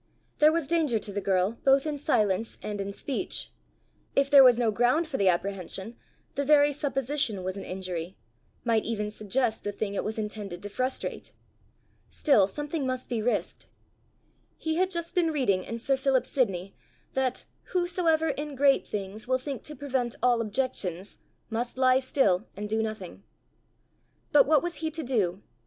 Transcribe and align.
There 0.39 0.51
was 0.51 0.65
danger 0.65 0.97
to 0.97 1.13
the 1.13 1.21
girl 1.21 1.59
both 1.63 1.85
in 1.85 1.99
silence 1.99 2.57
and 2.63 2.81
in 2.81 2.91
speech: 2.91 3.51
if 4.15 4.31
there 4.31 4.43
was 4.43 4.57
no 4.57 4.71
ground 4.71 5.07
for 5.07 5.17
the 5.17 5.29
apprehension, 5.29 5.95
the 6.33 6.43
very 6.43 6.73
supposition 6.73 7.43
was 7.43 7.55
an 7.55 7.63
injury 7.63 8.17
might 8.63 8.83
even 8.83 9.11
suggest 9.11 9.63
the 9.63 9.71
thing 9.71 9.93
it 9.93 10.03
was 10.03 10.17
intended 10.17 10.63
to 10.63 10.69
frustrate! 10.69 11.33
Still 12.09 12.47
something 12.47 12.83
must 12.87 13.09
be 13.09 13.21
risked! 13.21 13.67
He 14.57 14.73
had 14.77 14.89
just 14.89 15.13
been 15.13 15.29
reading 15.31 15.63
in 15.63 15.77
sir 15.77 15.95
Philip 15.97 16.25
Sidney, 16.25 16.73
that 17.13 17.45
"whosoever 17.65 18.29
in 18.29 18.55
great 18.55 18.87
things 18.87 19.27
will 19.27 19.37
think 19.37 19.61
to 19.65 19.75
prevent 19.75 20.15
all 20.23 20.41
objections, 20.41 21.19
must 21.51 21.77
lie 21.77 21.99
still 21.99 22.47
and 22.57 22.67
do 22.67 22.81
nothing." 22.81 23.21
But 24.31 24.47
what 24.47 24.63
was 24.63 24.77
he 24.81 24.89
to 24.89 25.03
do? 25.03 25.43